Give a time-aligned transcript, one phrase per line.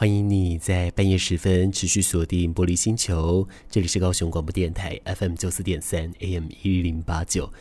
[0.00, 7.52] 欢迎你在半夜时分持续锁定玻璃星球，这里是高雄广播电台 FM 九四点三 AM 一零八九，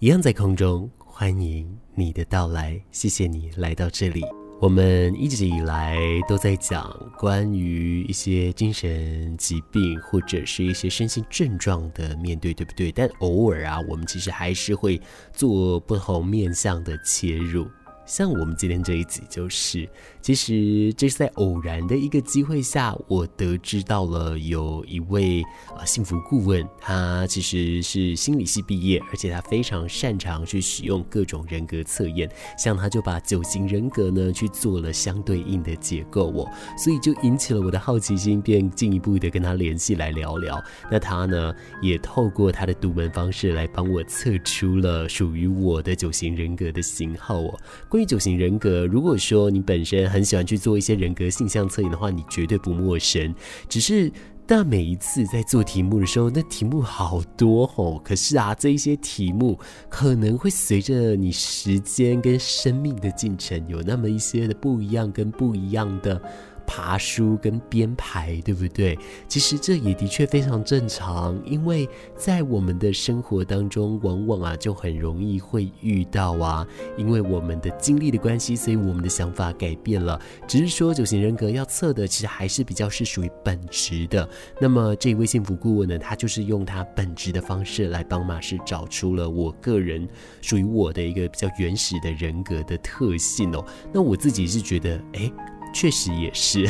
[0.00, 4.24] 一样在空中欢迎你的到来，谢谢你来到这里。
[4.60, 5.96] 我们一直以来
[6.28, 12.90] 都在讲关于一些精神疾病或者是一些身心症状的面对，对不对？
[12.90, 15.00] 但偶尔啊，我们其实还是会
[15.32, 17.68] 做不同面向的切入。
[18.06, 19.88] 像我们今天这一集就是，
[20.20, 25.42] 其实这是在偶然的一个机会下，我得知到了有一位
[25.74, 40.62] 啊幸福顾问，他其实是心理系毕业，而且他非常擅长去使用各种人格测验，像他就把九型人格呢去做了相对应的结构哦，所以就引起了我的好奇心，便进一步的跟他联系来聊聊。
[40.90, 47.58] 那他呢也透过他的独门方式来帮我测出了属于我的九型人格的型号哦。
[47.94, 53.32] 关于九型人格，如果说你本身很喜欢去做一些人格性向测验的话，你绝对不陌生。
[53.68, 54.10] 只是，
[54.44, 58.00] 但每一次在做题目的时候，那题目好多哦。
[58.04, 59.56] 可是啊，这一些题目
[59.88, 66.20] 可能会随着你时间跟生命的进程，有那么一些的不一样跟不一样的。
[66.66, 68.98] 爬梳跟编排，对不对？
[69.28, 80.20] 其实这也的确非常正常，因为在我们的生活当中，往往啊就很容易会遇到啊，因为我们的经历的关系，所以我们的想法改变了。
[80.46, 84.28] 只是说九型人格要测的，其实还是比较是属于本质的。
[84.60, 90.08] 那么这一位幸福顾问呢，他就是用他本质的方式来帮马士找出了我个人
[90.40, 93.64] 属于我的一个比较原始的人格的特性哦。
[93.92, 95.32] 那我自己是觉得，哎。
[95.74, 96.66] 确实也是，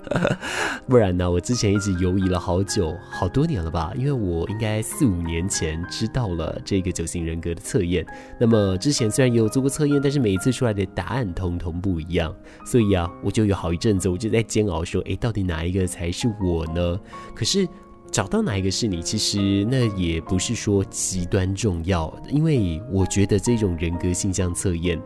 [0.88, 1.30] 不然呢？
[1.30, 3.92] 我之前一直犹疑了好久，好多年了吧？
[3.96, 8.04] 因为我应该四五年前知道了这个九型人格的测验。
[8.40, 12.34] 那么之前虽然也有做过测验，但是每一次出来的答案通通不一样。
[12.64, 16.98] 所以啊，我就有好一阵子，我就在煎熬，说：诶，到底哪一个才是我呢？
[17.34, 17.68] 可是
[18.10, 24.98] 找到哪一个是你，其实那也不是说极端重要，因为我觉得这种人格性向测验。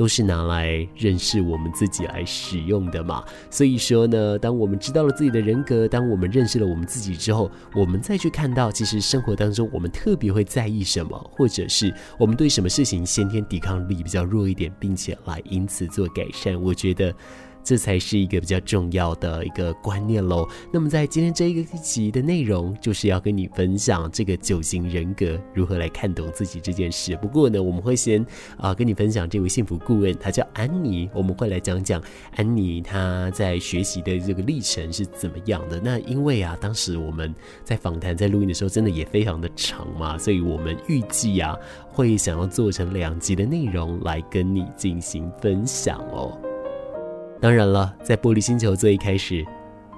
[0.00, 17.14] 都是拿来认识我们自己来使用的嘛，所以说呢，当我们知道了自己的人格，当我们认识了我们自己之后，我们再去看到，其实生活当中我们特别会在意什么，或者是我们对什么事情先天抵抗力比较弱一点，并且来因此做改善，我觉得。
[17.62, 20.48] 这才是一个比较重要的一个观念喽。
[20.72, 27.16] 那么在今天这一个集的内容，就是要跟你分享这个九型人格如何来看懂自己这件事。
[27.16, 28.24] 不过呢，我们会先
[28.56, 31.08] 啊跟你分享这位幸福顾问，她叫安妮。
[31.14, 32.02] 我们会来讲讲
[32.36, 35.80] 安妮她在学习的这个历程是怎么样的。
[35.82, 37.34] 那因为啊，当时我们
[37.64, 41.56] 在访谈在录音的时候，真的也非常的长嘛，所以我们预计啊
[41.88, 46.49] 会想要做成两集的内容来跟你进行分享哦。
[47.41, 49.45] 当然了，在玻璃星球最一开始，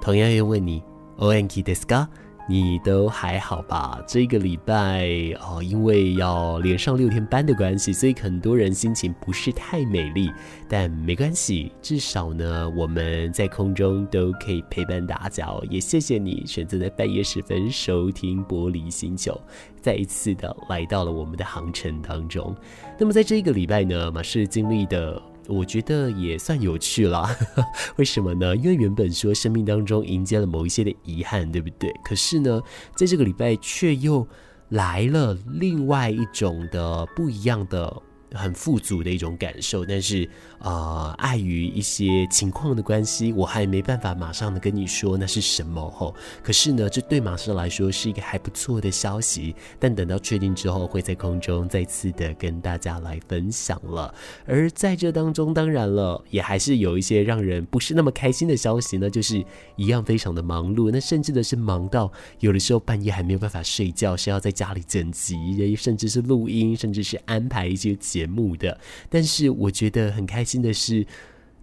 [0.02, 0.82] 同样要问你
[1.16, 2.06] お元気ですか？
[2.50, 4.02] 你都还好吧？
[4.06, 5.06] 这个礼拜
[5.40, 10.30] 哦，因为要连上六天班的关系，所以很多人心情不是太美丽。
[10.66, 15.62] 但没关系，至少呢，我们在空中都可以陪伴大家哦。
[15.68, 19.38] 也谢谢你选择在半夜时分收听玻璃星球，
[19.80, 22.56] 再一次的来到了我们的航程当中。
[22.98, 25.22] 那么在这一个礼拜呢，马士经历的。
[25.47, 27.29] 我觉得也算有趣了，
[27.97, 28.55] 为什么呢？
[28.55, 31.91] 因为原本说生命当中迎接了某一些的遗憾，对不对？
[32.03, 32.61] 可是呢，
[32.95, 34.27] 在这个礼拜却又
[34.69, 38.01] 来了另外一种的不一样的。
[38.33, 40.27] 很富足的一种感受，但是
[40.59, 46.15] 啊、呃，碍于一些情况的关系，我还没办法马上的跟你说那是什么吼。
[46.41, 49.55] 可是呢，这对马士来说是一个还不错的消息。
[49.79, 54.13] 但等到确定之后，会在空中再次的跟大家来分享了。
[54.47, 59.45] 而在这当中，当然了，也还是有一些让人不是那么开心的消息呢，就是
[59.75, 60.89] 一样非常的忙碌。
[60.91, 68.22] 那甚至的是忙到有的时候半夜还没有办法睡觉，是要在家里剪辑，甚至是录音，甚至是安排一些节。
[68.27, 68.79] 目的，
[69.09, 71.05] 但是我觉得很开心的是，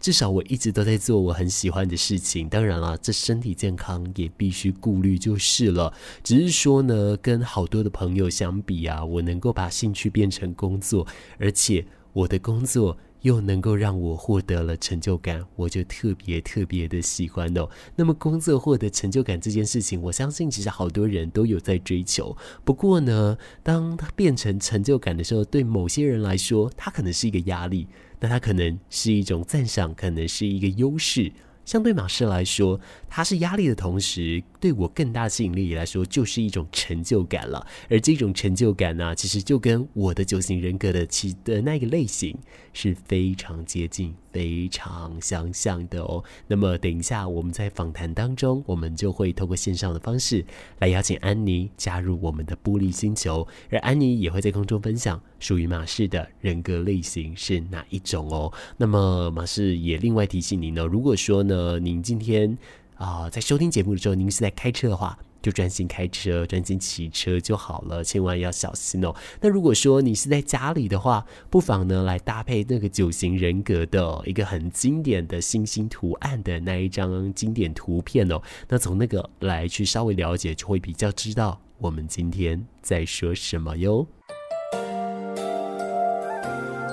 [0.01, 2.49] 至少我一直都在做我很喜欢的事情。
[2.49, 5.93] 当然了，这身体健康也必须顾虑就是了。
[6.25, 11.07] 只是说呢，跟好多的朋友相比啊，我能够把兴趣变成工作，
[11.39, 12.97] 而且我的工作。
[13.23, 17.69] 又能够让我获得了成就感，我就特别特别的喜欢哦。
[17.97, 22.37] 那么工作获得成就感这件事情，我相信其实好多人都有在追求。
[22.65, 27.87] 不过呢，当它变成成就感的时候，对某些人来说，它可能是一个压力，
[28.21, 31.33] 那它可能是一种赞赏，可能是一个优势。
[31.65, 37.65] 相对马氏来说，它是压力的同时，对我更大吸引力来说，就是一种成就感了。
[37.89, 42.37] 而这种成就感呢、其实就跟我的九型人格的其的那个类型
[42.73, 46.23] 是非常接近、非常相像的哦。
[46.47, 50.45] 那么等一下我们在访谈当中，我们就会透过线上的方式
[50.79, 58.53] 来邀请安妮加入我们的玻璃星球，而安妮也会在空中分享属于马氏的人格类型是哪一种哦。
[58.77, 62.57] 那么马氏也另外提醒您呢，如果说呢您今天
[62.97, 65.19] 啊、在收听节目的时候，您是在开车的话。
[65.43, 69.15] 就专心开车，专心骑车就好了，千万要小心哦。
[69.41, 78.41] 那如果说你是在家里的话，不妨呢来搭配那个九型人格的一个很经典的星星图案的那一张经典图片哦。
[78.69, 84.07] 那从那个来去稍微了解，就会比较知道我们今天在说什么哟。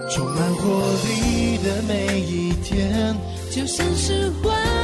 [0.09, 0.69] 充满活
[1.03, 3.13] 力的每一天，
[3.51, 4.76] 就像是欢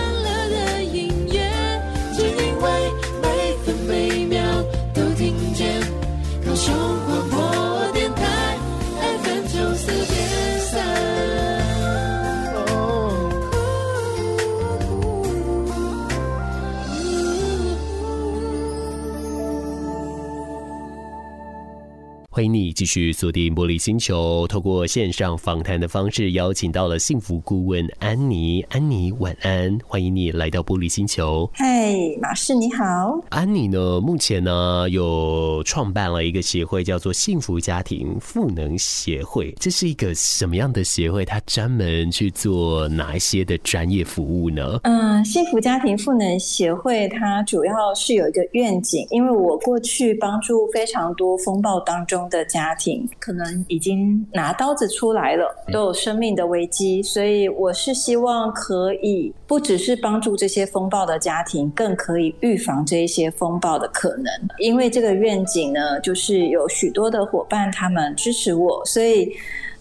[22.35, 28.59] 欢迎你继续锁定玻璃星球，透过线上访谈的方式邀请到了幸福顾问安妮。
[28.71, 31.47] 安妮晚安，欢迎你来到玻璃星球。
[31.53, 32.83] 嗨，马氏你好。
[33.29, 39.53] 安妮呢，目前呢有创办了一个协会，叫做幸福家庭赋能协会。
[39.59, 41.23] 这是一个什么样的协会？
[41.23, 44.79] 它专门去做哪一些的专业服务呢？
[44.85, 52.22] 嗯，幸福家庭赋能协会它主要是有一个愿景，因为我过去帮助非常多风暴当中。
[52.29, 64.25] 的家庭可能已经拿刀子出来了，都有生命的危机，所以我是希望可以不只是帮助这些风暴的家庭，更可以预防这一些风暴的可能。
[64.59, 69.31] 因为这个愿景呢，就是有许多的伙伴他们支持我，所以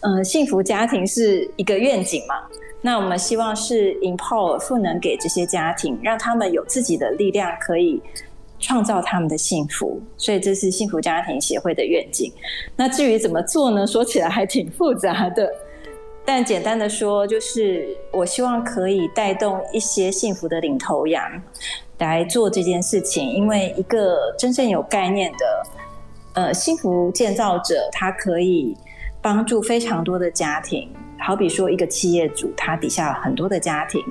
[0.00, 2.34] 嗯、呃，幸福家庭是一个愿景嘛。
[2.84, 8.02] 那我们希望是 empower 赋能给这些家庭，让他们有自己的力量可以。
[8.62, 12.32] 创造他们的幸福，所以这是幸福家庭协会的愿景。
[12.76, 13.86] 那至于怎么做呢？
[13.86, 15.52] 说起来还挺复杂的，
[16.24, 21.22] 但简单的说，就是我希望可以带动一些幸福的领头羊
[21.98, 23.28] 来做这件事情。
[23.28, 25.38] 因为一个真正有概念的
[26.34, 28.76] 呃幸福建造者，他可以
[29.20, 30.88] 帮助非常多的家庭。
[31.22, 34.02] 好比说，一个企业主，他底下有很多的家庭，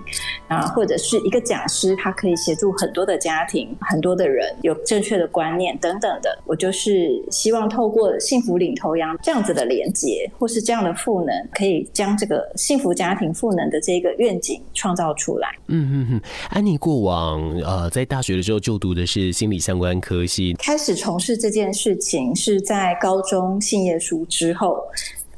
[0.48, 6.38] 啊，或者是一个讲师，他可以协助很多的家庭、很多的人有正确的观念等等的。
[6.46, 15.50] 我就是希望透过幸福领头羊这样子的连接，或是这样的赋能，可以将这个幸福家庭赋能的这个愿景创造出来。
[15.68, 24.82] 嗯嗯嗯，安妮过往呃在大学的时候就读的是心理相关科系，开始从事这件事情是在高中信业书之后。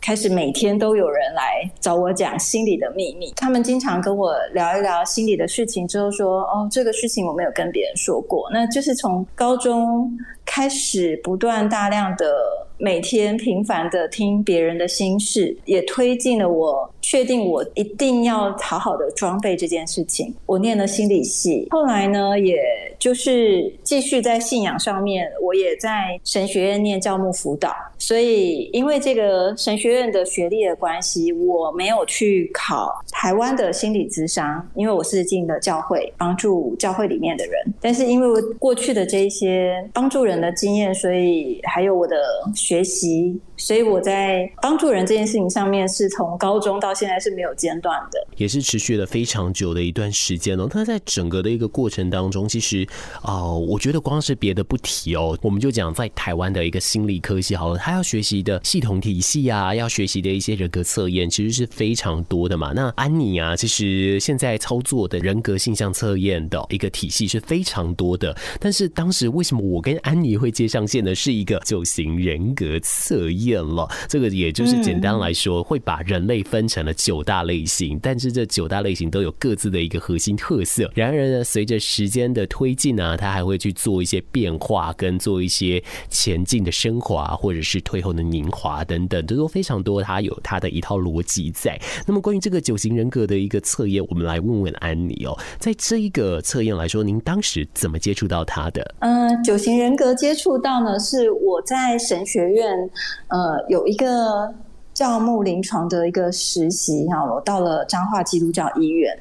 [0.04, 10.12] 开始每天都有人来找我讲心里的秘密，他们经常跟我聊一聊心里的事情，之后说：“哦，这个事情我没有跟别人说过。”那就是从高中
[10.46, 12.36] 开始，不断大量的
[12.84, 20.36] 每天频繁的听别人的心事，也推进了我确定我一定要好好的装备这件事情。
[20.46, 22.58] 我念了心理系，后来呢，也
[23.00, 27.74] 就是继续在信仰上面，我也在神学院念教牧辅导。
[27.98, 32.94] 所以，因为这个神学院的学历的关系，我没有去考
[33.24, 37.54] 台湾的心理咨商，因为我是进了教会，帮助教会里面的人。
[37.80, 42.18] 但是，因为过去的这一些帮助人的经验，所以还有我的
[42.54, 43.40] 学习。
[43.56, 50.68] 所以我在帮助人这件事情上面，是从高中到现在是没有间断的，也是持续了非常久的一段时间哦。
[50.74, 52.86] 那在整个的一个过程当中，其实
[53.22, 62.74] 啊、呃，我觉得光是别的不提哦，我们就讲在台湾的一个心理科系好了，他要学习的系统体系啊，要学习的一些人格测验，其实是非常多的嘛。
[62.76, 71.16] 那安妮啊，其实现在操作的人格性向测验的一个体系是非常多的，但是当时为什么我跟安妮会接上线呢？
[71.16, 73.64] 是一个九型人格测验。
[73.64, 80.92] 了，这个也就是简单来说，会把人类分成了九大类型，但是这九大类型都有各自的一个核心特色。
[80.94, 90.02] 然而呢，随着时间的推进呢，它还会去做一些变化，跟做一些前进的升华，或者是退后的凝华等等，这都非常多。
[90.04, 91.80] 它有它的一套逻辑在。
[92.06, 98.96] 那么关于这个九型人人格的一个测验，我们来问问安妮哦，在这一个测验来说，您当时怎么接触到他的？
[99.00, 102.90] 嗯，九型人格接触到呢，是我在神学院。
[103.28, 104.54] 呃，有一个
[104.94, 109.14] 教牧临床的一个实习哈，我到了彰化基督教医院。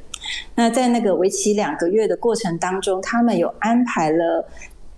[0.54, 4.48] 那在那个为期两个月的过程当中，他们有安排了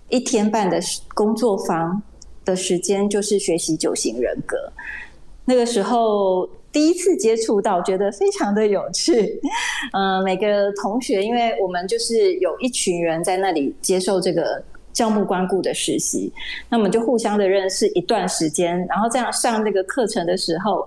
[0.09, 0.79] 一天半的
[1.15, 1.99] 工作坊
[2.45, 4.55] 的时间，就是学习九型人格。
[5.43, 6.47] 那个时候。
[6.75, 9.39] 第一次接触到，觉得非常的有趣。
[9.93, 16.33] 嗯、 每个同学，因为我们就是有一群人在那里接受这个教牧关顾的实习，
[16.69, 20.85] 那我们就互相的认识一段时间，然后这样上那个课程的时候，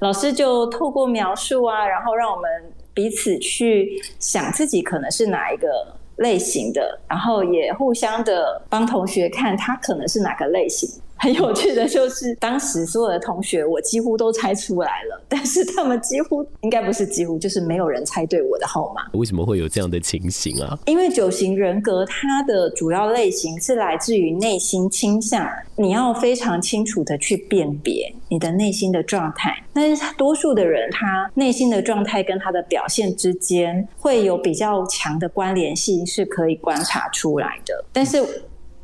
[0.00, 2.50] 老师就透过描述啊，然后让我们
[2.92, 5.68] 彼此去想自己可能是哪一个
[6.16, 10.90] 类型的，然后也互相的帮同学看他可能是哪个类型。
[11.18, 19.02] 很有趣的就是，当时所有的同学，我几乎都猜出来了，但是他们几乎应该不是几乎，就是没有人猜对我的号码。
[19.12, 20.78] 为什么会有这样的情形啊？
[20.86, 29.54] 因为九型人格它的主要类型是来自于内心倾向，你要非常清楚的去辨别你的内心的状态。
[29.72, 37.84] 但是多数的人，他内心的状态跟他的表现之间会有比较强的关联性，是可以观察出来的。
[37.92, 38.24] 但是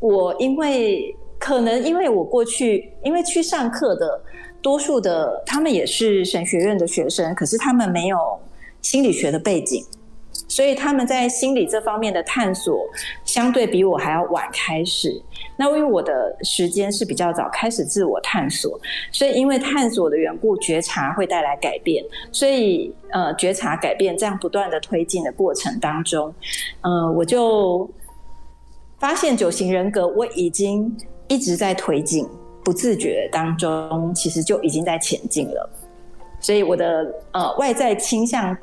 [0.00, 1.14] 我因为
[1.44, 4.18] 可能因为我过去因为去上课的
[4.62, 8.16] 多数的他们也是神学院的学生，可是他们没有
[8.80, 9.84] 心理学的背景，
[10.48, 12.86] 所以他们在心理这方面的探索
[13.26, 15.22] 相对比我还要晚开始。
[15.58, 18.80] 那因为我的时间是比较早开始自我探索，
[19.12, 26.34] 所以因为探索的缘故，觉察会带来改变，所以呃觉察改变这样不断的推进的过程当中，
[26.80, 27.86] 呃我就
[28.98, 30.96] 发现九型人格我已经。
[31.26, 32.28] 一直在推进，
[32.62, 35.70] 不自觉当中，其实就已经在前进了。
[36.38, 38.54] 所以我的呃外在倾向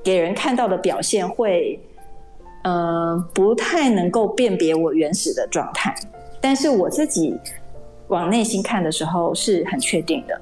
[0.00, 1.76] 给人看到的表现会，
[2.62, 5.92] 呃不太能够辨别我原始的状态，
[6.40, 7.36] 但是我自己
[8.06, 10.40] 往内心看的时候是很确定的。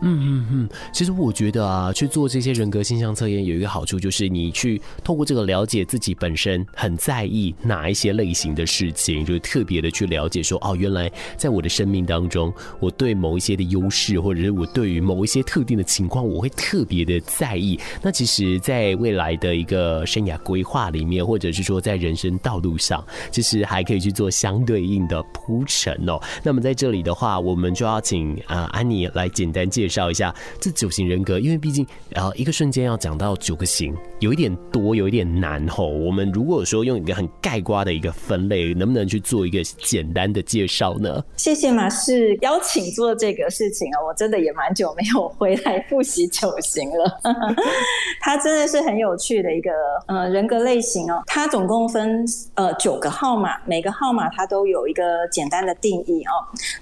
[0.00, 17.78] 嗯嗯嗯，其实我觉得啊，去做这些人格性向测验有一个好处，就是你去透过这个了解自己本身很在意哪一些类型的事情，就特别的去了解说，哦，原来在我的生命当中，我对某一些的优势，或者是我对于某一些特定的情况，我会特别的在意。
[18.02, 26.20] 那其实，在未来的一个生涯规划里面，或者是说在人生道路上，其实还可以去做相对应的铺陈哦。
[26.42, 29.83] 那么在这里的话，我们就要请啊安妮来简单介。
[29.84, 35.86] 介绍一下这九型人格，因为毕竟然后一个瞬间要讲到九个型，有一点多，有一点难吼。
[35.88, 41.22] 我们如果说用一个很概括的一个分类，能不能去做一个简单的介绍呢？
[41.36, 47.20] 谢谢马氏邀请做这个事情啊，我真的也蛮久没有回来复习九型了。
[48.22, 49.70] 它真的是很有趣的一个
[50.06, 51.22] 呃人格类型哦。
[51.26, 52.24] 它总共分
[52.54, 56.32] 呃九个号码，每个号码它都有一个简单的定义哦。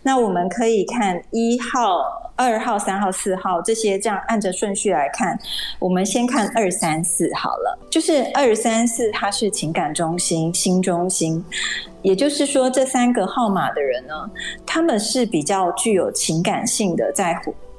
[0.04, 2.22] 那我们可以看一号。
[2.34, 5.38] 二号、三三号、四号这些，这样按着顺序来看，
[5.78, 7.78] 我们先看二三四好了。
[7.90, 11.42] 就是二三四，它是情感中心、心中心，
[12.02, 14.12] 也就是说，这三个号码的人呢，
[14.66, 17.34] 他们是比较具有情感性的，在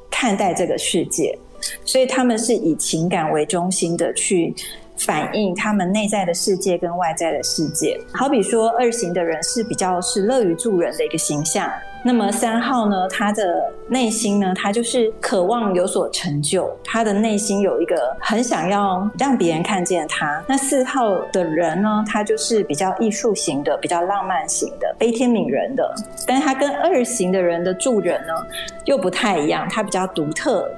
[0.10, 1.38] 看待这个世界，
[1.86, 4.52] 所以他们是以情感为中心的去
[4.98, 8.02] 反映他们内在的世界跟外在的世界。
[8.12, 11.72] 好比说，二型的人是比较是乐于助人的一个形象。
[12.06, 20.44] 那么三号呢，他的内心呢，他就是渴望有所成就，他的内心有一个很想要让别人看见他。
[20.46, 25.96] 那四号的人呢，他就是比较艺术型的，比较浪漫型的，悲天悯人的。
[26.28, 28.34] 但是他跟二型的人的助人呢，
[28.84, 30.70] 又不太一样，他比较独特，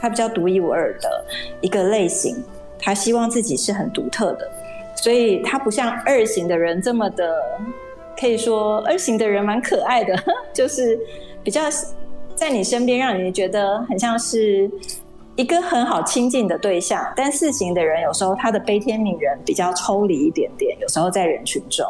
[0.00, 1.24] 他比较独一无二的
[1.60, 2.42] 一个类型，
[2.76, 4.50] 他希望自己是很独特的，
[4.96, 7.32] 所以他不像二型的人这么的。
[8.18, 10.14] 可以说二型的人蛮可爱的，
[10.52, 10.98] 就是
[11.42, 11.62] 比较
[12.34, 14.70] 在你身边，让你觉得很像是
[15.36, 17.06] 一个很好亲近的对象。
[17.16, 21.86] 但四型的人有时候他的悲天悯人比较抽离一点点，有时候在人群中，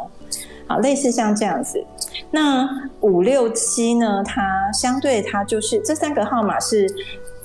[0.66, 1.84] 好，类似像这样子。
[2.30, 2.68] 那
[3.00, 4.22] 五六七呢？
[4.24, 6.86] 它相对它就是这三个号码是。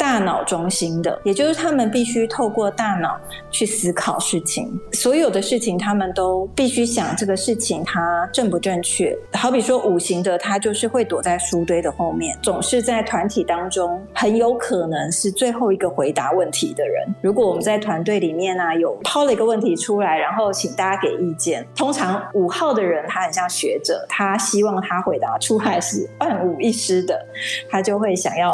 [0.01, 9.15] 大脑中心的，也就是他们必须透过大脑去思考事情，所有的事情他们都必须想这个事情它正不正确。
[9.33, 17.07] 好比说五行的，他就是会躲在书堆的后面，总是在团体当中很有可能是最后一个回答问题的人。
[17.21, 27.23] 如果我们在团队里面啊有抛了一个问题出来，然后请大家给意见，通常五号的人他很像学者，他希望他回答出来是万无一失的，
[27.69, 28.51] 他就会想要。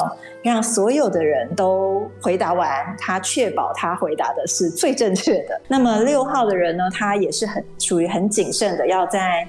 [0.47, 5.61] 让所有的人都回答完，他确保他回答的是最正确的。
[5.67, 9.47] 那么六号的人呢，他也是很属于很谨慎的，要在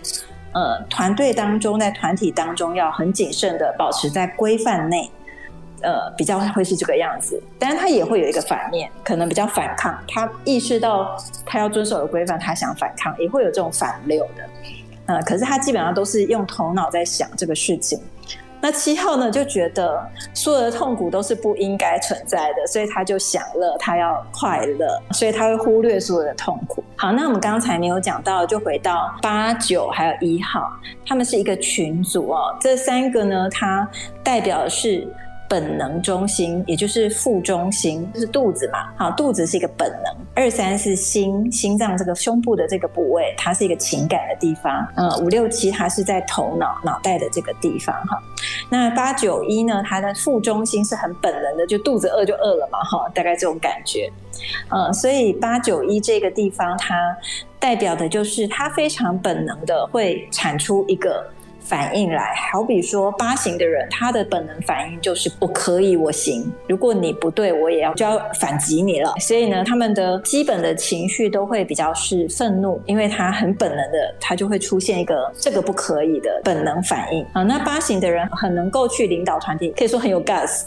[0.52, 5.10] 呃团队当中，在团体当中要很谨慎的保持在规范内，
[5.82, 7.42] 呃比较会是这个样子。
[7.58, 9.96] 但是他也会有一个反面，可能比较反抗。
[10.08, 14.44] 他意识到他要遵守的规范，他想反抗，也会有这种反六的。
[15.06, 17.98] 呃，可是他基本上都是用头脑在想这个事情。
[18.60, 20.00] 那七号呢，就觉得
[20.34, 26.82] 所有的痛苦都是不应该存在的，所以他就享乐，他要快乐，所以他会忽略所有的痛苦。
[26.96, 30.68] 好，那我们刚才没有讲到，就回到八九还有一号，
[31.06, 32.56] 他们是一个群组哦。
[32.60, 33.88] 这三个呢，它
[34.22, 35.06] 代表的是。
[35.48, 38.92] 本能中心，也就是腹中心，就是肚子嘛。
[38.96, 40.14] 好，肚子是一个本能。
[40.34, 44.86] 二三是心，心脏这个胸部的这个部位，它是一个情感的地方。
[44.94, 48.22] 嗯，五六七它是在头脑脑袋的这个地方哈。
[48.70, 54.12] 那八九一呢，它的腹中心是很本能的，就肚子饿就饿了嘛哈，大概这种感觉。
[54.68, 56.94] 呃，所以八九一这个地方，它
[57.58, 61.26] 代表的就是它非常本能的会产出一个。
[61.68, 66.50] 反应来，好比说八型的人，他的本能反应就是我可以，我行。
[66.66, 69.12] 如果你不对，我也要就要反击你了。
[69.20, 77.42] 所以呢，他们的基本的情绪都会比较是愤怒，因为他很本能的，他就会出现一个这个不可以的本能反应啊。
[77.42, 80.62] 那八型的人很能够去领导团体，可以说很有 gas，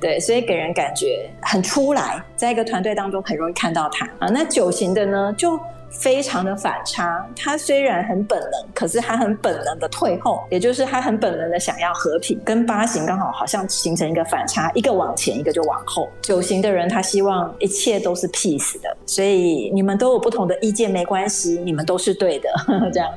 [0.00, 4.28] 对，所以给人感觉很出来，在一个团队当中很容易看到他啊。
[4.28, 5.58] 那九型的呢，就。
[5.90, 16.08] 非常的反差，他虽然很本能，可是他很本能的退后，也就是他很本能的想要和平，跟八型刚好好像形成一个反差，一个往前，一个就往后。
[16.22, 23.08] 九型的人他希望一切都是 peace 的，所以你们都有不同的意见没关系，你们都是对的，呵 呵这样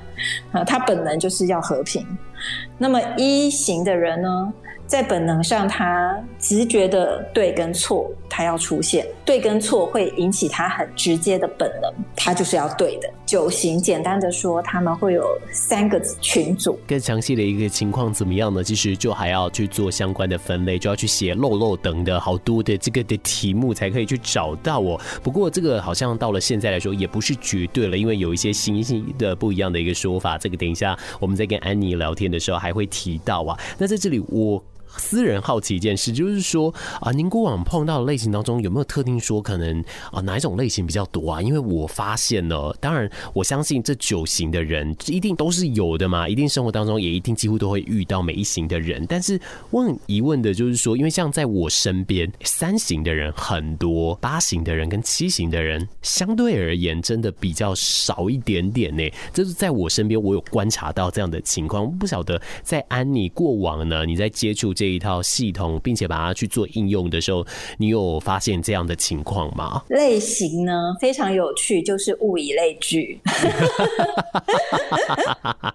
[0.51, 2.05] 啊，他本能就是要和平。
[2.77, 4.53] 那么一型的人呢？
[4.93, 9.03] 在本能上，他直觉的对跟错，他要出现。
[9.25, 13.09] 对跟错会引起他很直接的本能，他就是要对的。
[13.25, 16.77] 九型简单的说，他们会有三个群组。
[16.85, 18.63] 更详细的一个情况怎么样呢？
[18.63, 25.01] 其实就还要去做相关的分类，就要去写漏漏等的好多的这个的题目才可以去找到哦。
[25.23, 30.37] 不过这个好像到了现在来说也不是绝对了，因为有一些新兴的不一样的一个说法。
[30.37, 33.59] 这个等一下我们在跟安妮聊天的时候还会提到啊。
[33.79, 34.63] 那在这里我。
[34.97, 41.41] 私人好奇一件事，就是说啊，您过往碰到的类型当中有没有特定说可能啊哪一种类型比较多啊？
[41.41, 49.05] 因为我发现呢，当然我相信这九型的人一定都是有的嘛，一定生活当中也一定几乎都会遇到每一型的人。
[49.07, 49.39] 但是
[49.71, 59.03] 问疑问的就是说，因为像在我身边三型的人很多，八型的人跟七型的人相对而言真的比较少一点点呢。
[59.33, 67.45] 这是在我身边我有观察到这样的情况，不晓得在安妮过往呢，你在接触这一套系统，并且把它去做应用的时候，
[67.77, 69.83] 你有发现这样的情况吗？
[69.89, 73.19] 类型呢，非常有趣，就是物以类聚。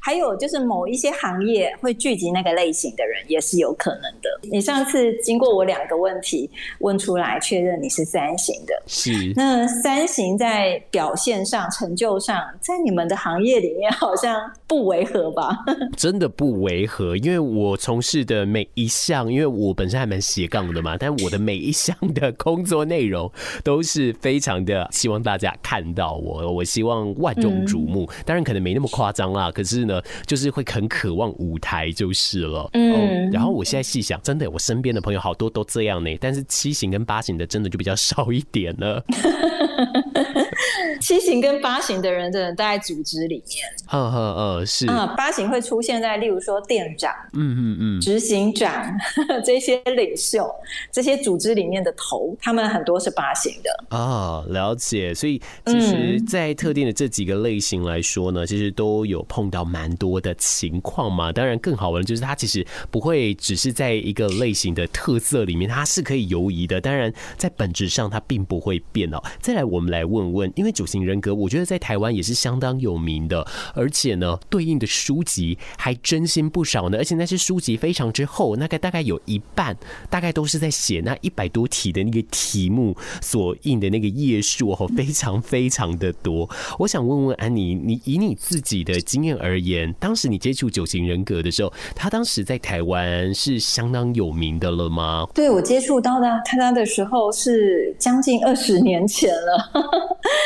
[0.01, 4.29] 还有就是某一些行业会聚集那个类型的人，也是有可能的。
[4.43, 8.83] 你上次经过我两个问题问出来，确认你是三型的。
[8.87, 9.33] 是。
[9.37, 15.57] 那三型在表现上、成就上，在你们的行业里面好像不违和吧？
[15.97, 18.89] 真的不违和，因为我从事的每一。
[18.99, 23.31] 像，因为我本身还蛮斜杠的嘛，但我的每一项的工作内容
[23.63, 28.09] 都是非常的希望大家看到我，我希望万众瞩目。
[28.25, 32.69] 当然可能没那么夸张啦，可是呢，就是会很渴望舞台就是了。
[32.73, 39.05] 嗯，然后我现在细想，真的，我身边的朋友好多都这样呢，但是七型跟八型的真的就比较少一点了。
[41.01, 43.67] 七型跟八型的人，真的待在组织里面。
[43.93, 44.87] 嗯嗯嗯，是。
[44.87, 48.85] 嗯，八型会出现在，例如说店长，嗯嗯嗯，执行长
[49.45, 50.51] 这些领袖，
[50.93, 53.85] 这些组织里面的头，他们很多是八型的。
[53.97, 55.15] 哦，了解。
[55.15, 61.33] 所以其实，在特定的这几个类型来说呢，其实都有碰到蛮多的情况嘛。
[61.33, 66.81] 当然，更好玩的就是它其实不会只是在一个类型的特色里面，它是可以游移的。
[66.81, 69.23] 当然，在本质上它并不会变哦。
[69.41, 76.99] 再来，我们来问问，因为九型人格，我觉得在台湾也是相当有名的，而且呢，对应的书籍还真心不少呢。
[76.99, 79.77] 而且那些书籍非常之厚，那个大概有一半，
[80.11, 86.51] 大概都是在写那一百多题的那个题目所印的那个页数哦，非常非常的多。
[86.81, 95.29] 我想问问安妮，你以你自己的经验而言，当时你接触九型人格的时候，他当时在台湾是相当有名的了吗？
[95.33, 99.71] 对，我接触到的他的时候是将近二十年前了。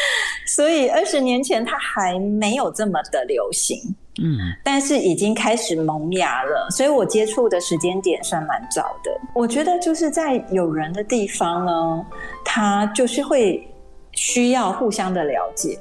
[0.46, 3.78] 所以二十年前它还没有这么的流行，
[4.22, 6.68] 嗯，但是已经开始萌芽了。
[6.70, 9.10] 所以我接触的时间点算蛮早的。
[9.34, 12.06] 我觉得就是在有人的地方呢，
[12.44, 13.66] 他就是会
[14.12, 15.78] 需要互相的了解。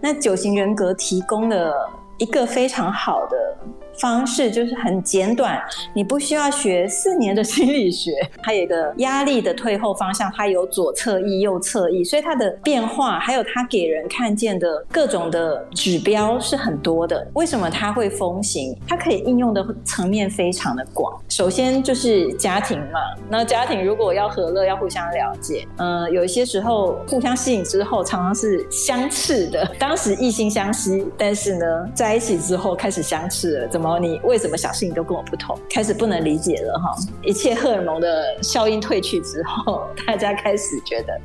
[0.00, 1.72] 那九型人格提供了
[2.18, 3.56] 一个非常好的
[4.00, 5.60] 方式就是很简短，
[5.92, 8.12] 你不需要学四年的心理学。
[8.42, 17.26] 它有一个压力的退后方向，它有左侧翼、右侧翼，所以它的变化还有它给人看见的各种的指标是很多的。
[17.34, 18.76] 为什么它会风行？
[18.86, 21.16] 它可以应用的层面非常的广。
[21.28, 29.70] 首先就是家庭嘛，那家庭如果要和乐，要互相了解，呃，有一些时候互相吸引之后，常常是相斥的。
[29.78, 33.68] 当时异性相吸，但是呢，在一起之后开始相斥了。
[33.68, 35.56] 怎么你为什么小事情都跟我不同？
[35.70, 36.92] 开始不能理解了哈。
[37.22, 41.16] 一切荷尔蒙的效应退去之后，大家开始觉得，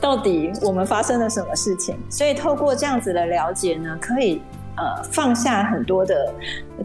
[0.00, 1.94] 到底我们发生了什么事情？
[2.10, 4.42] 所以透过这样子的了解呢，可以
[4.76, 6.34] 呃放下很多的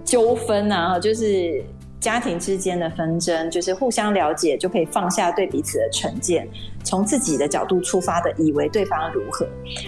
[0.04, 1.66] 纠纷啊，就是。
[2.06, 6.48] 家庭之间的纷争，就是互相了解，就可以放下对彼此的成见，
[6.84, 9.44] 从自己的角度出发的，以为对方如何。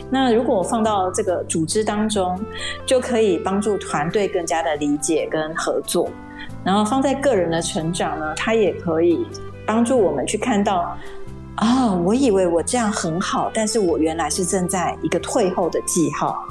[0.09, 2.35] 那如果放到这个组织当中，
[2.87, 6.09] 就可以帮助团队更加的理解跟合作。
[6.63, 9.23] 然后放在个人的成长呢，它也可以
[9.63, 10.97] 帮助我们去看到，
[11.57, 16.43] 啊，我以为我这样很好，但是我原来是正在一个退后的记号。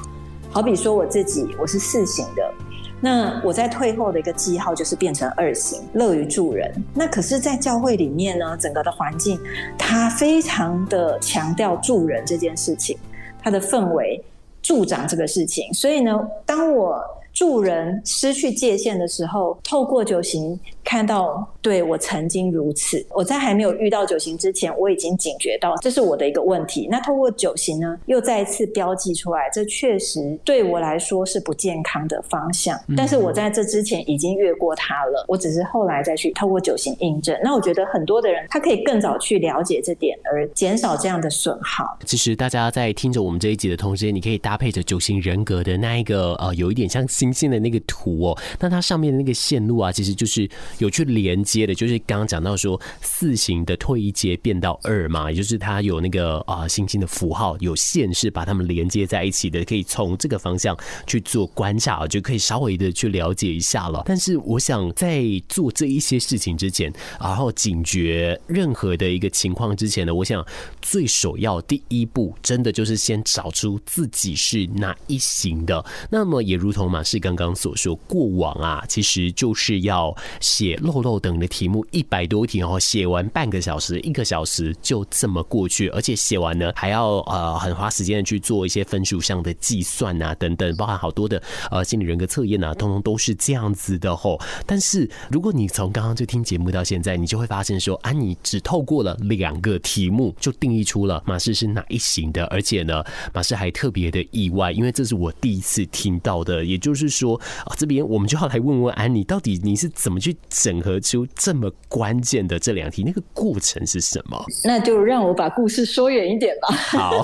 [0.49, 2.53] 好比说我自己，我是四型的。
[2.99, 6.71] 那我在退后的一个记号就是变成二型，乐于助人。
[6.93, 9.39] 那可是，在教会里面呢，整个的环境，
[9.77, 12.97] 它非常的强调助人这件事情，
[13.41, 14.23] 它的氛围
[14.61, 15.71] 助长这个事情。
[15.73, 16.99] 所以呢，当我
[17.31, 23.05] 助人失去界限的时候，透过九型看到，对，我曾经如此。
[23.09, 26.87] 我在还没有遇到九型之前，我已经警觉到这是我的一个问题。
[26.89, 32.79] 那透过九型呢，又再一次标记出来，这确实对我来说是不健康的方向。
[32.95, 37.37] 但是我在这之前已经越过它了，我只是后来再去透过九型印证。
[37.43, 41.97] 那我觉得很多的人他可以更早去了解这点，而减少这样的损耗。
[42.05, 48.37] 其实大家在听着我们这一集的同时，你可以搭配着九型人格的那一个呃，有一点像星星的那个图哦。
[48.57, 64.03] 那它上面的那个线路啊，其实就是有去连接的，就是刚刚讲到说四型的退一阶变到二嘛，也就是它有那个啊星星的符号，有线是把它们连接在一起的，可以从这个方向去做观察，就可以稍微的去了解一下了。
[64.05, 70.45] 但是我想在做这一些事情之前，然后警觉任何的一个情况之前呢，我想
[70.81, 75.83] 最首要第一步，真的就是先找出自己是哪一行的。
[76.09, 94.37] 那么也如同马氏刚刚所说，过往啊，其实就是要写写漏漏等的题目一百多题哦，写完半个小时、一个小时就这么过去，而且写完呢还要呃很花时间去做一些分数上的计算啊等等，包含好多的呃心理人格测验啊，通通都是这样子的吼。
[94.65, 103.01] 但是如果你从刚刚就听节目到现在，你就会发现说啊，你只透过了两个题目就定义出了马氏是哪一型的，而且呢
[103.33, 114.43] 马氏还特别的意外，因为这是我第一次听到的，也就是说啊这边我们就要来问问安妮，到底你是怎么去整合出这么关键的这两题，那个过程是什么？
[114.63, 116.73] 那就让我把故事说远一点吧。
[116.75, 117.23] 好，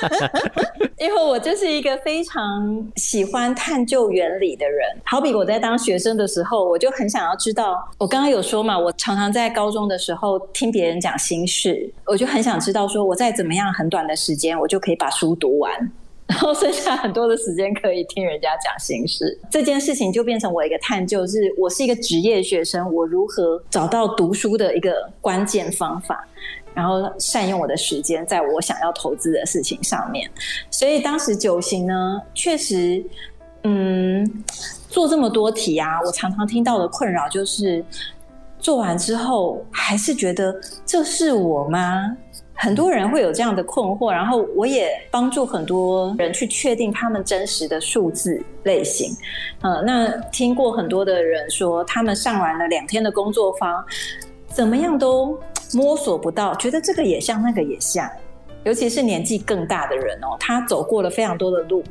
[0.98, 4.86] 因为我就是一个非常喜欢探究原理的人。
[5.04, 7.76] 好比我在当学生的时候，我就很想要知道。
[7.96, 15.92] 我刚刚有说嘛，我常常在高中的时候听别人讲心事，我就很想知道说，我在怎么样很短的时间，我就可以把书读完。
[16.28, 26.28] 然后剩下很多的时间可以听人家讲心事，这件事情就变成我一个探究，是我是一个职业学生，我如何找到读书的一个关键方法，
[26.74, 30.30] 然后善用我的时间，在我想要投资的事情上面。
[30.70, 33.02] 所以当时九型呢，确实，
[33.62, 34.44] 嗯，
[34.90, 37.82] 做这么多题啊，我常常听到的困扰就是，
[38.58, 42.14] 做完之后还是觉得这是我吗？
[42.60, 49.12] 很多人会有这样的困惑，然后我也帮助很多人去确定他们真实的数字类型。
[49.62, 53.84] 呃，那听过很多的人说，他们上完了两天的工作坊，
[54.48, 55.38] 怎么样都
[55.72, 58.10] 摸索不到，觉得这个也像，那个也像，
[58.64, 61.84] 尤其是年纪更大的人哦，他走过了非常多的路。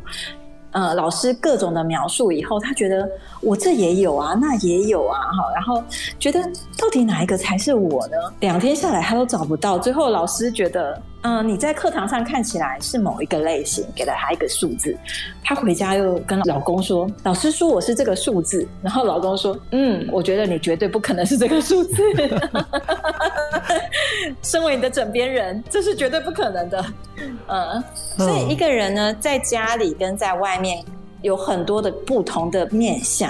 [0.71, 3.09] 呃，老师各种的描述以后，他觉得
[3.41, 5.83] 我这也有啊，那也有啊，哈，然后
[6.19, 6.41] 觉得
[6.77, 8.17] 到底哪一个才是我呢？
[8.41, 11.01] 两天下来他都找不到，最后老师觉得。
[11.23, 14.95] 嗯，你在课堂上看起来是某一个类型，给了他一个数字。
[15.43, 21.95] 他回家又跟老公说：“老师说我是这个数字。”然后老公说：“嗯，我觉得你绝对不可能是这个数字。
[24.41, 26.85] ”身为你的枕边人，这是绝对不可能的。
[27.47, 30.83] 嗯，所以一个人呢，在家里跟在外面
[31.23, 33.29] 有很多的不同的面相。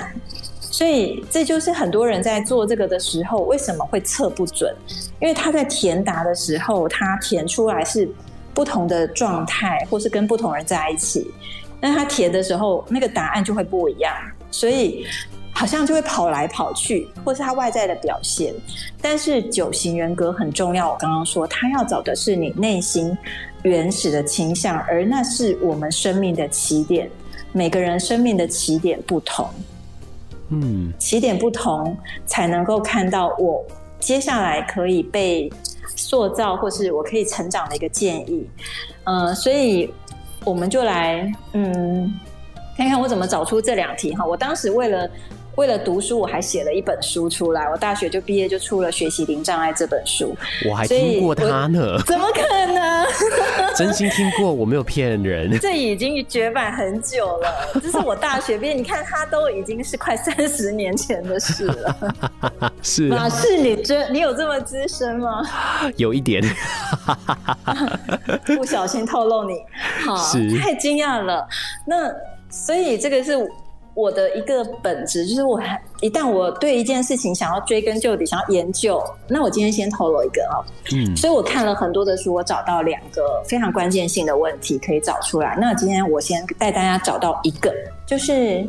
[0.77, 4.71] 所以这就是很多人在做这个的时候，为什么会测不准？
[5.19, 8.07] 因为他在填答的时候，他填出来是
[8.53, 11.31] 不同的状态，或是跟不同人在一起，
[11.81, 14.13] 那他填的时候，那个答案就会不一样。
[14.51, 15.03] 所以
[15.51, 18.53] 好像就会跑来跑去，或是他外在的表现。
[19.01, 23.17] 但是九型人格很重要，我刚刚说，他要找的是你内心
[23.63, 27.09] 原始的倾向，而那是我们生命的起点。
[27.51, 29.49] 每个人生命的起点不同，
[30.49, 33.65] 嗯，起点不同，才能够看到我
[33.99, 35.51] 接下来可以被
[35.95, 38.49] 塑造，或是我可以成长的一个建议。
[39.05, 39.93] 嗯、所以
[40.43, 42.13] 我们就来，嗯，
[42.75, 44.25] 看看我怎么找出这两题哈。
[44.25, 45.09] 我当时为了。
[45.57, 47.67] 为了读书，我还写了一本书出来。
[47.67, 50.35] 我大学就毕业就出了《学习零障碍》这本书。
[50.69, 51.99] 我还听过他呢。
[52.05, 52.41] 怎么可
[52.71, 53.07] 能？
[53.75, 55.57] 真心听过，我没有骗人。
[55.59, 57.79] 这已经绝版很久了。
[57.81, 62.71] 这是我大学毕业，你看他都已经是快三十年前的事了。
[62.83, 65.41] 是马氏，你真你有这么资深吗？
[65.97, 66.43] 有一点。
[68.45, 69.55] 不小心透露你，
[70.05, 70.15] 好，
[70.61, 71.47] 太惊讶了。
[71.83, 72.13] 那
[72.47, 73.35] 所以这个是。
[73.97, 75.59] 我的一个本质就是，我
[76.01, 80.61] 一旦我对一件事情想要追根究底，想要研究，那我今天先透露一个啊，
[80.93, 85.57] 嗯，所以我看了很多的书，我找到两个非常关键性的问题可以找出来。
[85.59, 87.73] 那今天我先带大家找到一个，
[88.05, 88.63] 就是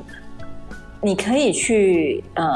[1.03, 2.47] 你可以去呃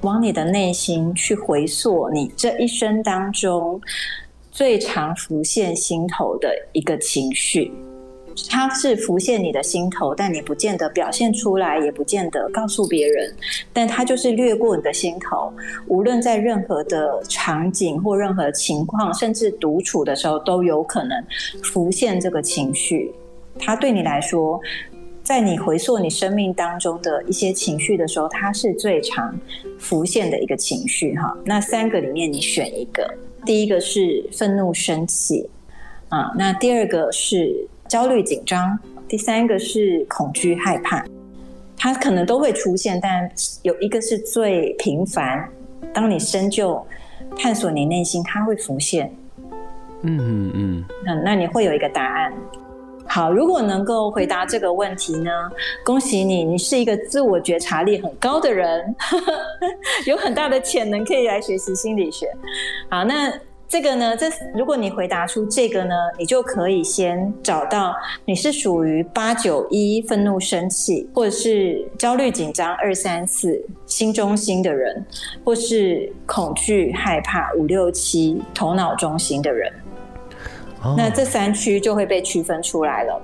[0.00, 3.78] 往你的内心去回溯你这一生当中
[4.50, 7.70] 最常浮现心头的一个情绪。
[8.50, 13.34] 它是浮现你的心头，但你不见得表现出来，也不见得告诉别人，
[13.72, 15.50] 但它就是掠过你的心头。
[15.86, 21.24] 无论在任何的场景或任何情况，甚至独处的时候，都有可能
[21.64, 23.10] 浮现这个情绪。
[23.58, 24.60] 它对你来说，
[25.22, 29.34] 在你回溯你生命当中的一些情绪的时候，它是最常
[29.78, 31.14] 浮现的一个情绪。
[31.16, 33.08] 哈，那三个里面你选一个，
[33.46, 35.48] 第一个是愤怒生气
[36.10, 37.66] 啊，那第二个是。
[37.88, 41.04] 焦虑、紧张，第三个是恐惧、害怕，
[41.76, 43.30] 它可能都会出现，但
[43.62, 45.48] 有一个是最频繁。
[45.92, 46.84] 当你深究、
[47.38, 49.10] 探索你内心，它会浮现。
[50.02, 50.84] 嗯嗯嗯。
[51.04, 52.32] 那那你会有一个答案。
[53.06, 55.30] 好，如果能够回答这个问题呢，
[55.84, 58.94] 恭喜你，你是一个自我觉察力很高的人，
[60.06, 62.26] 有很大的潜能可以来学习心理学。
[62.90, 63.32] 好，那。
[63.68, 75.04] 这个呢，这如果你回答出这个呢，你就可以先找到你是属于八九一愤怒生气，或者是焦虑紧张二三四心中心的人，
[75.44, 79.72] 或是恐惧害怕五六七头脑中心的人。
[80.82, 83.20] 哦，那这三区就会被区分出来了。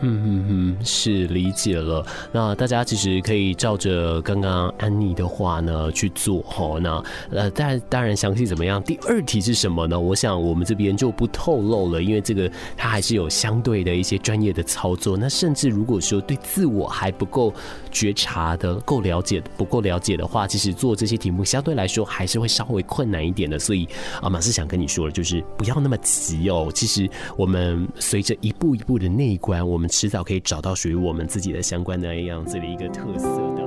[0.00, 2.06] 嗯嗯嗯，是理解了。
[2.30, 6.78] 那大家其实可以照着刚刚安妮的话呢去做齁。
[6.78, 8.80] 那呃，但当然详细怎么样？
[8.80, 9.98] 第二题是什么呢？
[9.98, 15.16] 我想我们这边就不透露了，因为这个它还是有相对的一些专业的操作。
[15.16, 17.52] 那甚至如果说对自我还不够
[17.90, 23.58] 觉察的、够了解、不够了解的话，其实做这些题目相对来说还是会稍微困难一点的。
[23.58, 23.84] 所以
[24.22, 26.70] 啊，马斯想跟你说了，就是不要那么急哦。
[26.72, 29.87] 其实我们随着一步一步的内观，我们。
[29.88, 33.66] 迟早可以找到属于我们自己的相关的样子的一个特色的。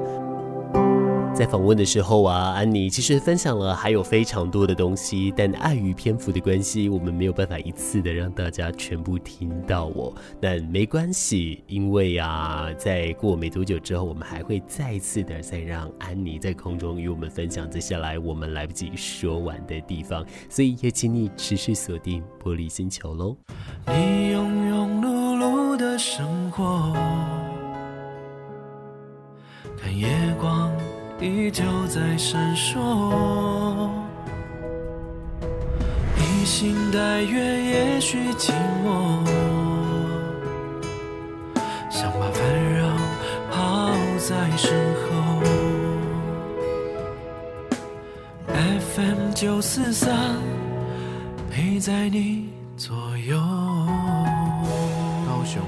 [1.33, 10.13] 在访问的时候啊，安妮其实分享了还有非常多的东西，但碍于篇幅的关系，我们没有办法一次的让大家全部听到哦。
[10.41, 23.37] 但没关系，因为啊，在过没多久之后，我们还会再次的再让安妮在空中与我们分享接下来我们来不及说完的地方，所以也请你持续锁定玻璃星球喽。
[23.87, 23.93] 你
[24.33, 24.60] 庸庸碌碌的
[26.51, 26.93] 生活，
[29.81, 30.69] 看夜光。
[31.21, 32.79] 依旧在闪烁，
[36.17, 38.51] 披星戴月，也许寂
[38.83, 39.23] 寞，
[41.91, 42.87] 想把烦扰
[43.51, 45.01] 抛在身后。
[48.47, 50.35] FM 九四三，
[51.51, 53.37] 陪在你左右。
[55.27, 55.61] 高雄。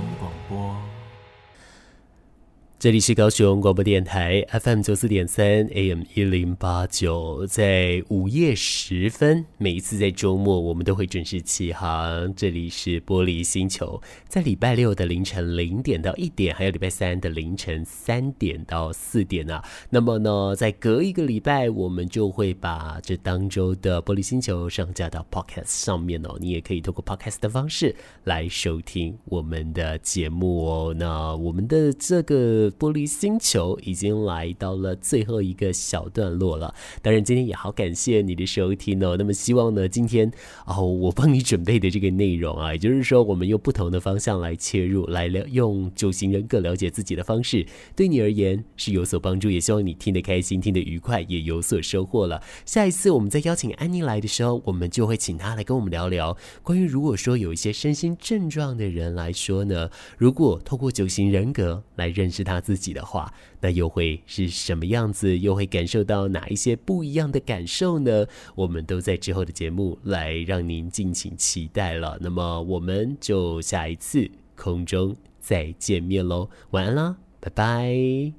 [2.84, 12.36] 这里是高雄广播电台 FM 九四点三 AM 一零八九，在午夜时分，每一次在周末，我们都会准时起航。
[12.36, 19.63] 这里是玻璃星球，在礼拜六的凌晨零点到一点，还有礼拜三的凌晨三点到四点啊。
[19.89, 26.36] 那么呢，在隔一个礼拜，我们就会把这当周的玻璃星球上架到 Podcast 上面哦。
[26.38, 30.93] 你也可以通过 Podcast 的方式来收听我们的节目哦。
[30.93, 32.73] 那我们的这个。
[32.74, 36.74] 玻璃星球已经来到了最后一个小段落了。
[37.02, 39.16] 当然，今天也好感谢你的收听哦。
[39.18, 40.32] 那么，希望呢，今天
[40.66, 49.50] 哦，我帮你准备的这个内容啊，也就是说，我们用不同的方向来切入，来了用九型人格了解自己的方式，对你而言是有所帮助。
[49.50, 52.42] 也希望你听得开心，听得愉快，也有所收获了。
[52.66, 65.38] 下一次我们再邀请安妮来的时候，我们就会请她来跟我们聊聊关于，如果说有一些身心症状的人来说呢，如果透过九型人格来认识他自己的话，那又会是什么样子？
[65.38, 68.26] 又会感受到哪一些不一样的感受呢？
[68.56, 72.17] 我们都在之后的节目来让您敬请期待了。
[72.21, 78.34] 那么我们就下一次空中再见面喽，晚安啦，拜拜。